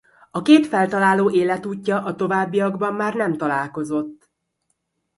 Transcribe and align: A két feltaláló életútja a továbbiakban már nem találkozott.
A 0.31 0.41
két 0.41 0.67
feltaláló 0.67 1.29
életútja 1.31 2.03
a 2.03 2.15
továbbiakban 2.15 2.93
már 2.93 3.13
nem 3.13 3.37
találkozott. 3.37 4.29